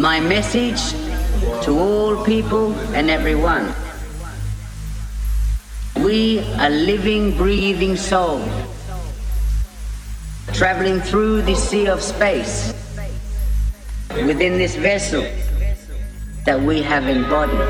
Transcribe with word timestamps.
My 0.00 0.18
message 0.18 0.80
to 1.64 1.78
all 1.78 2.24
people 2.24 2.72
and 2.94 3.10
everyone. 3.10 3.70
We 6.02 6.38
are 6.58 6.70
living, 6.70 7.36
breathing 7.36 7.96
soul, 7.96 8.42
traveling 10.54 11.02
through 11.02 11.42
the 11.42 11.54
sea 11.54 11.86
of 11.86 12.00
space 12.00 12.72
within 14.24 14.56
this 14.56 14.74
vessel 14.74 15.20
that 16.46 16.58
we 16.58 16.80
have 16.80 17.06
embodied. 17.06 17.60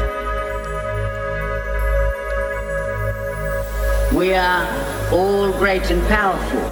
We 4.16 4.34
are 4.34 4.68
all 5.10 5.50
great 5.58 5.90
and 5.90 6.06
powerful. 6.06 6.62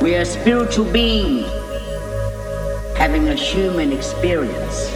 We 0.00 0.14
are 0.14 0.24
spiritual 0.24 0.84
beings 0.92 1.63
having 3.04 3.28
a 3.28 3.34
human 3.34 3.92
experience. 3.92 4.90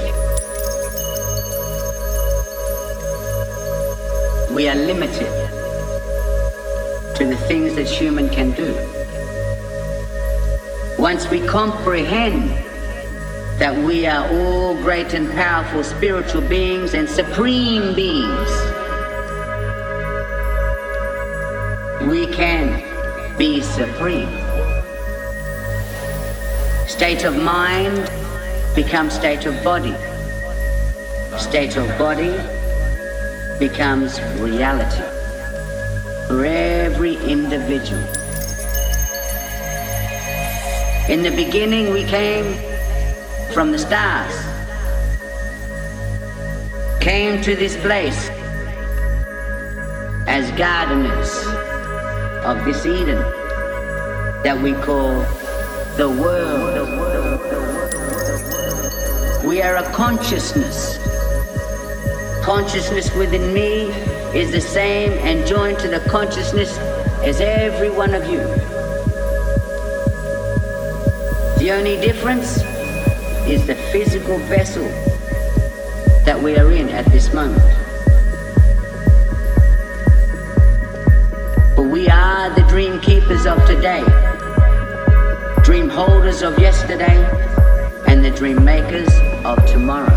We 4.50 4.66
are 4.66 4.74
limited 4.74 5.30
to 7.16 7.26
the 7.26 7.36
things 7.48 7.74
that 7.74 7.86
human 7.86 8.30
can 8.30 8.52
do. 8.52 8.72
Once 10.98 11.28
we 11.28 11.46
comprehend 11.46 12.48
that 13.60 13.76
we 13.76 14.06
are 14.06 14.26
all 14.32 14.74
great 14.76 15.12
and 15.12 15.30
powerful 15.32 15.84
spiritual 15.84 16.40
beings 16.40 16.94
and 16.94 17.06
supreme 17.06 17.94
beings, 17.94 18.50
we 22.10 22.26
can 22.34 22.82
be 23.36 23.60
supreme. 23.60 24.47
State 26.98 27.22
of 27.22 27.40
mind 27.40 28.10
becomes 28.74 29.14
state 29.14 29.46
of 29.46 29.54
body. 29.62 29.94
State 31.38 31.76
of 31.76 31.86
body 31.96 32.36
becomes 33.60 34.20
reality 34.40 35.04
for 36.26 36.44
every 36.44 37.14
individual. 37.18 38.02
In 41.08 41.22
the 41.22 41.30
beginning, 41.36 41.92
we 41.92 42.02
came 42.02 42.56
from 43.52 43.70
the 43.70 43.78
stars, 43.78 44.34
came 47.00 47.40
to 47.42 47.54
this 47.54 47.76
place 47.76 48.28
as 50.26 50.50
gardeners 50.58 51.46
of 52.44 52.64
this 52.64 52.84
Eden 52.84 53.20
that 54.42 54.58
we 54.60 54.72
call 54.72 55.24
the 55.98 56.08
world. 56.08 56.78
We 59.44 59.60
are 59.62 59.78
a 59.78 59.92
consciousness. 59.92 60.96
Consciousness 62.44 63.12
within 63.16 63.52
me 63.52 63.90
is 64.32 64.52
the 64.52 64.60
same 64.60 65.10
and 65.26 65.44
joined 65.44 65.80
to 65.80 65.88
the 65.88 65.98
consciousness 66.08 66.78
as 67.24 67.40
every 67.40 67.90
one 67.90 68.14
of 68.14 68.30
you. 68.30 68.38
The 71.58 71.72
only 71.72 71.96
difference 72.00 72.62
is 73.48 73.66
the 73.66 73.74
physical 73.90 74.38
vessel 74.46 74.84
that 76.24 76.40
we 76.40 76.56
are 76.58 76.70
in 76.70 76.90
at 76.90 77.06
this 77.06 77.34
moment. 77.34 77.60
But 81.74 81.86
we 81.90 82.08
are 82.08 82.50
the 82.50 82.62
dream 82.68 83.00
keepers 83.00 83.46
of 83.46 83.66
today, 83.66 84.04
dream 85.78 85.90
holders 85.90 86.42
of 86.42 86.58
yesterday, 86.58 87.24
and 88.08 88.24
the 88.24 88.30
dream 88.32 88.64
makers 88.64 89.08
of 89.44 89.64
tomorrow. 89.64 90.08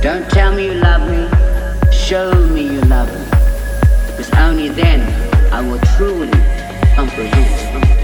Don't 0.00 0.30
tell 0.30 0.54
me 0.54 0.64
you 0.64 0.74
love 0.76 1.02
me, 1.10 1.28
show 1.92 2.32
me 2.48 2.62
you 2.72 2.80
love 2.82 3.12
me. 3.12 3.24
Because 4.06 4.32
only 4.38 4.70
then 4.70 5.02
I 5.52 5.60
will 5.60 5.80
truly 5.96 6.30
comprehend. 6.94 8.01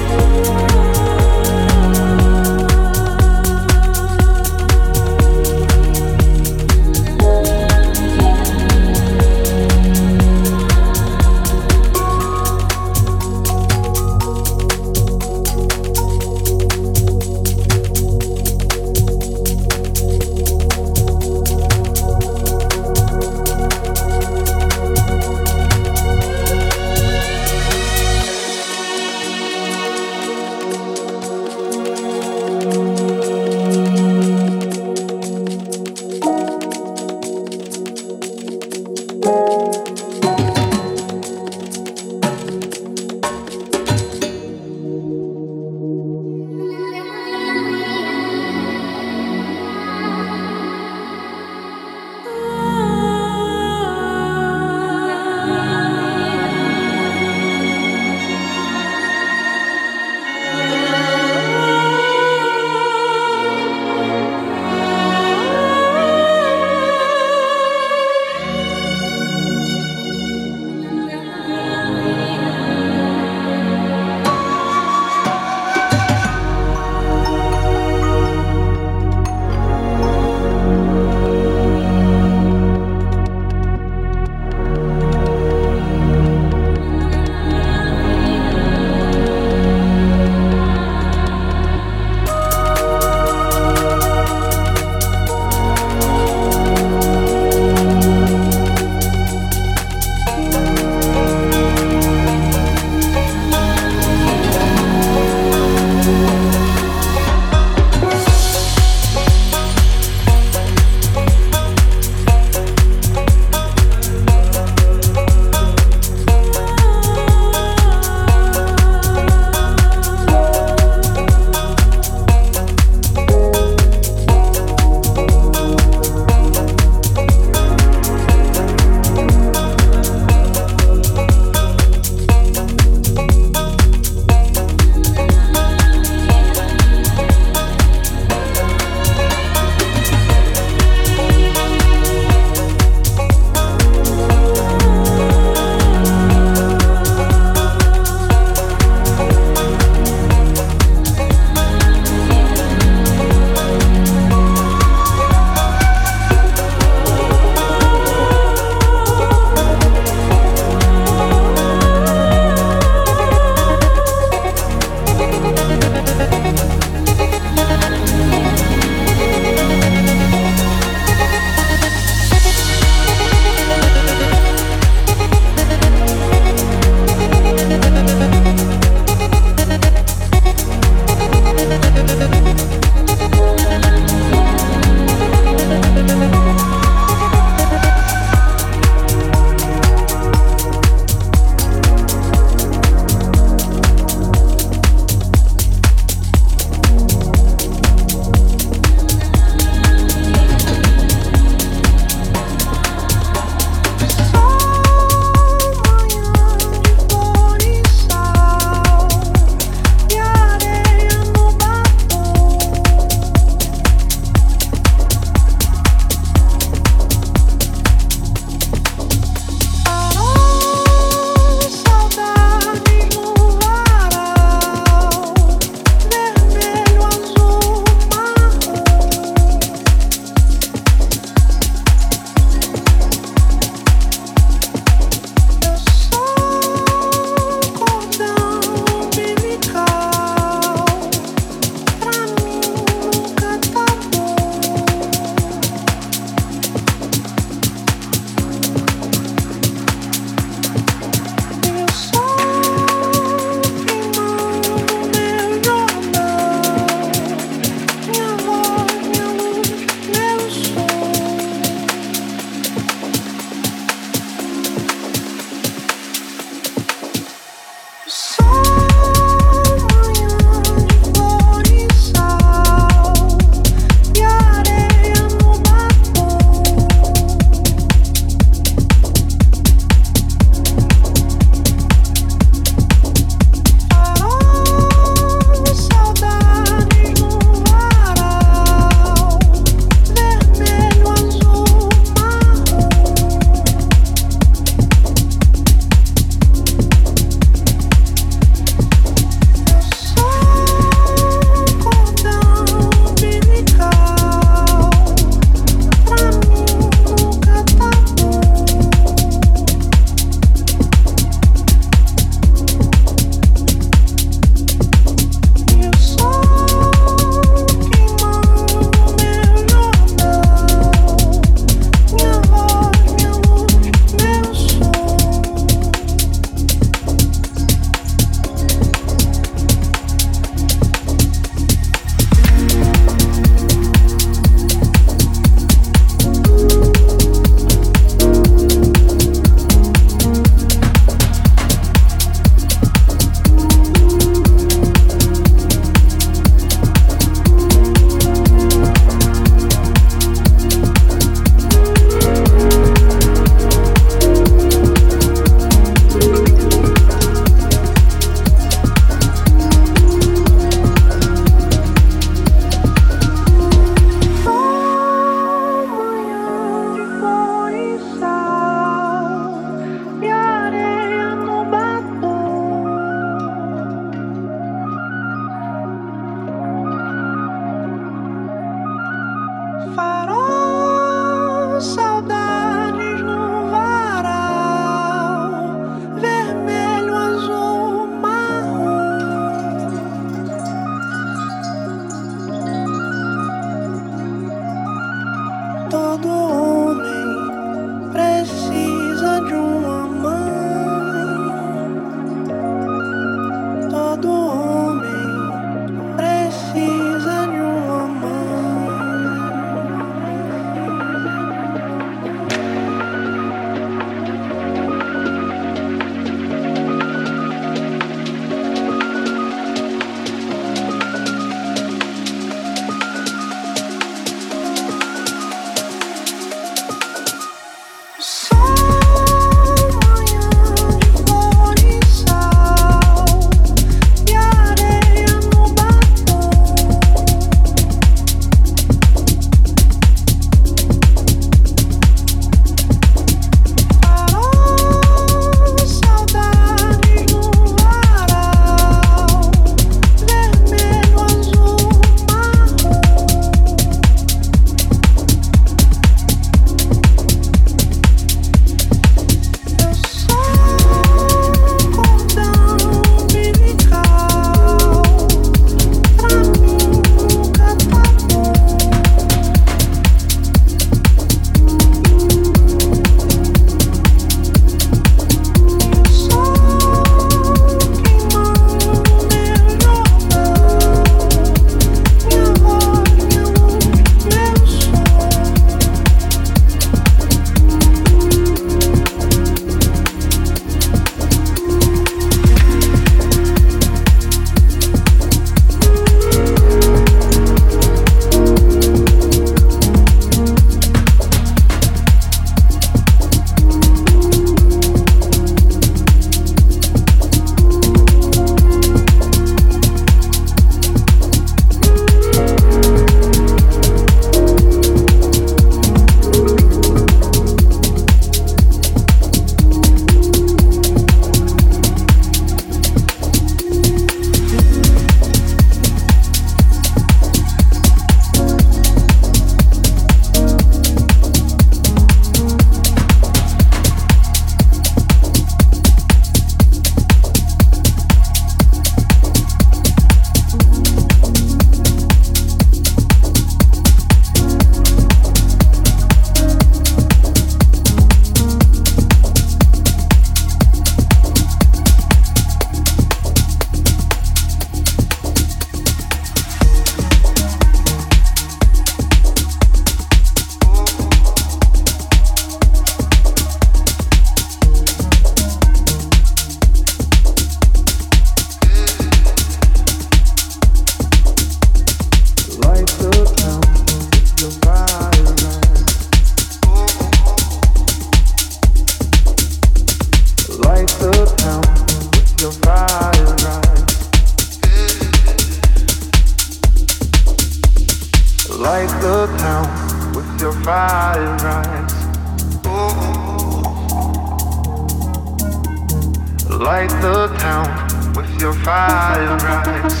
Light 596.58 596.90
the 597.00 597.28
town 597.38 598.14
with 598.16 598.40
your 598.40 598.52
fire 598.52 599.38
eyes. 599.40 600.00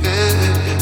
Yeah. 0.00 0.77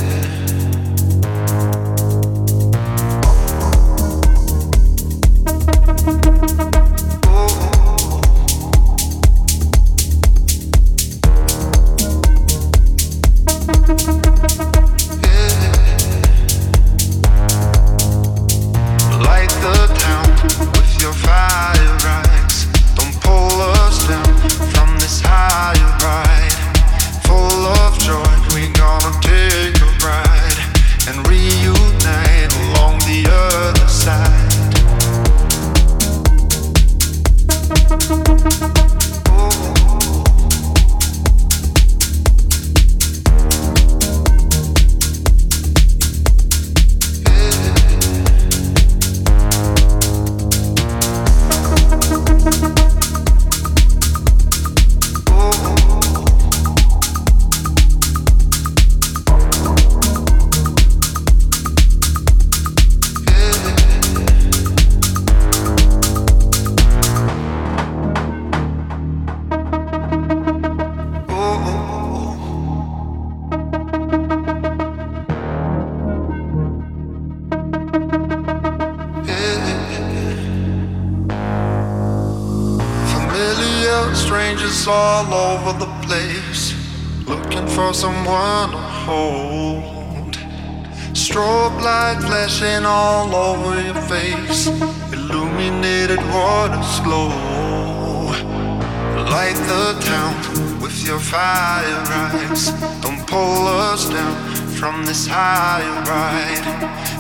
steps. 102.56 103.02
Don't 103.02 103.26
pull 103.26 103.66
us 103.66 104.08
down 104.08 104.36
from 104.78 105.04
this 105.04 105.26
high 105.26 105.84
ride. 106.08 106.66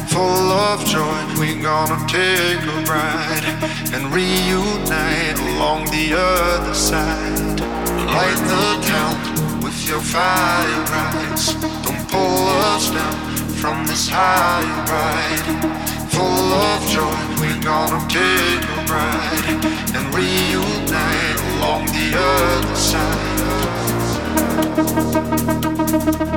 Full 0.08 0.50
of 0.50 0.84
joy, 0.86 1.18
we're 1.38 1.62
gonna 1.62 2.00
take 2.08 2.62
a 2.64 2.78
ride 2.88 3.44
and 3.92 4.12
reunite 4.14 5.38
along 5.50 5.84
the 5.86 6.14
other 6.16 6.74
side. 6.74 7.60
Light 8.16 8.40
the 8.52 8.68
town 8.92 9.62
with 9.62 9.78
your 9.88 10.00
fire 10.00 10.84
eyes. 11.04 11.54
Don't 11.84 12.08
pull 12.08 12.48
us 12.72 12.90
down 12.90 13.16
from 13.60 13.86
this 13.86 14.08
high 14.08 14.64
ride. 14.92 15.46
Full 16.14 16.52
of 16.68 16.80
joy, 16.88 17.18
we're 17.40 17.62
gonna 17.62 18.00
take 18.08 18.64
a 18.76 18.80
ride 18.88 19.64
and 19.96 20.04
reunite 20.14 21.38
along 21.52 21.84
the 21.86 22.08
other 22.16 22.76
side. 22.76 23.95
Thank 24.76 26.30
you. 26.30 26.35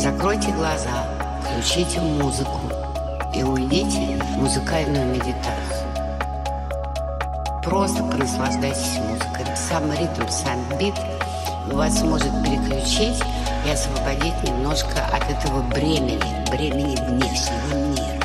Закройте 0.00 0.50
глаза, 0.52 1.04
включите 1.42 2.00
музыку 2.00 2.58
и 3.34 3.42
уйдите 3.42 4.18
в 4.18 4.38
музыкальную 4.38 5.04
медитацию. 5.04 5.86
Просто 7.62 8.02
наслаждайтесь 8.04 8.96
музыкой. 8.96 9.54
Сам 9.54 9.92
ритм, 9.92 10.26
сам 10.30 10.58
бит 10.78 10.94
вас 11.66 12.00
может 12.00 12.32
переключить 12.42 13.22
и 13.66 13.70
освободить 13.70 14.42
немножко 14.42 15.04
от 15.12 15.30
этого 15.30 15.60
бремени, 15.64 16.48
бремени 16.50 16.96
внешнего 16.96 17.74
мира. 17.90 18.20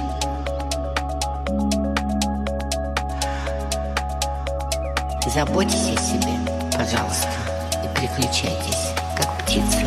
Заботьтесь 5.27 5.89
о 5.89 6.01
себе, 6.01 6.39
пожалуйста, 6.71 7.27
и 7.83 7.99
переключайтесь, 7.99 8.93
как 9.17 9.29
птицы, 9.39 9.85